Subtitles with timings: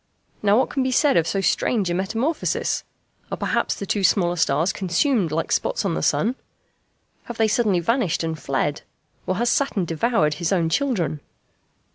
[0.41, 2.83] Now what can be said of so strange a metamorphosis?
[3.31, 6.33] Are perhaps the two smaller stars consumed like spots on the sun?
[7.25, 8.81] Have they suddenly vanished and fled?
[9.27, 11.19] Or has Saturn devoured his own children?